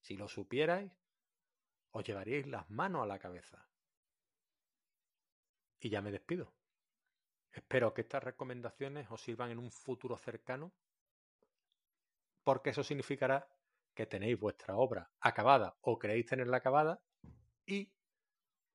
Si 0.00 0.16
lo 0.16 0.28
supierais, 0.28 0.90
os 1.92 2.04
llevaríais 2.04 2.46
las 2.46 2.68
manos 2.70 3.02
a 3.02 3.06
la 3.06 3.18
cabeza. 3.18 3.68
Y 5.80 5.88
ya 5.90 6.02
me 6.02 6.10
despido. 6.10 6.52
Espero 7.52 7.92
que 7.94 8.02
estas 8.02 8.22
recomendaciones 8.22 9.10
os 9.10 9.22
sirvan 9.22 9.50
en 9.50 9.58
un 9.58 9.70
futuro 9.70 10.16
cercano, 10.16 10.72
porque 12.44 12.70
eso 12.70 12.84
significará 12.84 13.48
que 13.94 14.06
tenéis 14.06 14.38
vuestra 14.38 14.76
obra 14.76 15.10
acabada 15.20 15.76
o 15.80 15.98
creéis 15.98 16.26
tenerla 16.26 16.58
acabada 16.58 17.02
y 17.66 17.92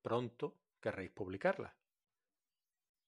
pronto 0.06 0.54
querréis 0.80 1.10
publicarla. 1.10 1.74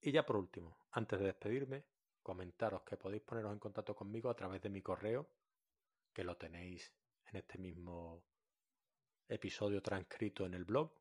Y 0.01 0.11
ya 0.11 0.25
por 0.25 0.35
último, 0.35 0.79
antes 0.91 1.17
de 1.17 1.27
despedirme, 1.27 1.85
comentaros 2.21 2.81
que 2.81 2.97
podéis 2.97 3.21
poneros 3.21 3.53
en 3.53 3.59
contacto 3.59 3.95
conmigo 3.95 4.29
a 4.29 4.35
través 4.35 4.61
de 4.61 4.69
mi 4.69 4.81
correo, 4.81 5.29
que 6.11 6.25
lo 6.25 6.35
tenéis 6.35 6.91
en 7.27 7.37
este 7.37 7.57
mismo 7.57 8.21
episodio 9.29 9.81
transcrito 9.81 10.45
en 10.45 10.55
el 10.55 10.65
blog. 10.65 10.91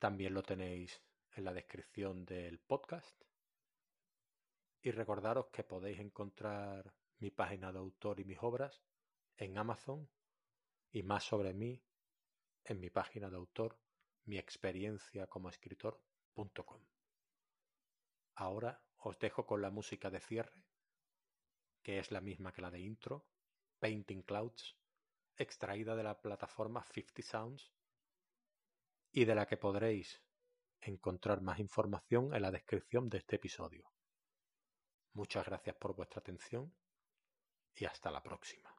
También 0.00 0.34
lo 0.34 0.42
tenéis 0.42 1.00
en 1.36 1.44
la 1.44 1.52
descripción 1.52 2.24
del 2.24 2.58
podcast. 2.58 3.22
Y 4.82 4.90
recordaros 4.90 5.46
que 5.52 5.62
podéis 5.62 6.00
encontrar 6.00 6.92
mi 7.18 7.30
página 7.30 7.70
de 7.70 7.78
autor 7.78 8.18
y 8.18 8.24
mis 8.24 8.42
obras 8.42 8.82
en 9.36 9.58
Amazon 9.58 10.08
y 10.90 11.04
más 11.04 11.22
sobre 11.22 11.54
mí 11.54 11.80
en 12.64 12.80
mi 12.80 12.90
página 12.90 13.30
de 13.30 13.36
autor, 13.36 13.78
mi 14.26 14.38
experiencia 14.38 15.26
como 15.26 15.48
escritor.com. 15.48 16.82
Ahora 18.34 18.82
os 18.98 19.18
dejo 19.18 19.46
con 19.46 19.62
la 19.62 19.70
música 19.70 20.10
de 20.10 20.20
cierre, 20.20 20.66
que 21.82 21.98
es 21.98 22.10
la 22.10 22.20
misma 22.20 22.52
que 22.52 22.62
la 22.62 22.70
de 22.70 22.80
intro, 22.80 23.26
Painting 23.78 24.22
Clouds, 24.22 24.76
extraída 25.36 25.94
de 25.94 26.02
la 26.02 26.20
plataforma 26.20 26.82
50 26.82 27.22
Sounds 27.22 27.72
y 29.12 29.24
de 29.24 29.34
la 29.34 29.46
que 29.46 29.56
podréis 29.56 30.22
encontrar 30.80 31.40
más 31.40 31.58
información 31.58 32.34
en 32.34 32.42
la 32.42 32.50
descripción 32.50 33.08
de 33.08 33.18
este 33.18 33.36
episodio. 33.36 33.92
Muchas 35.12 35.46
gracias 35.46 35.76
por 35.76 35.94
vuestra 35.94 36.20
atención 36.20 36.74
y 37.74 37.84
hasta 37.84 38.10
la 38.10 38.22
próxima. 38.22 38.74